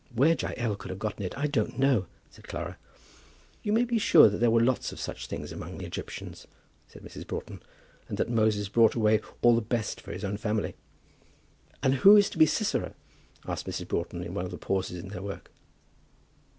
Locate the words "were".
4.49-4.59